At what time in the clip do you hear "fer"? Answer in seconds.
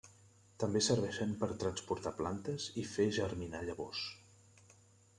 2.97-3.09